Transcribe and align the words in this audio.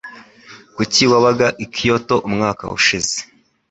Kuki 0.75 1.01
wabaga 1.11 1.47
i 1.63 1.65
Kyoto 1.73 2.15
umwaka 2.27 2.63
ushize? 2.77 3.15